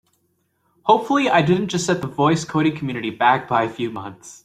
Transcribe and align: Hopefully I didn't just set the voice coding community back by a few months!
Hopefully 0.85 1.29
I 1.29 1.43
didn't 1.43 1.67
just 1.67 1.85
set 1.85 2.01
the 2.01 2.07
voice 2.07 2.43
coding 2.43 2.75
community 2.75 3.11
back 3.11 3.47
by 3.47 3.65
a 3.65 3.69
few 3.69 3.91
months! 3.91 4.39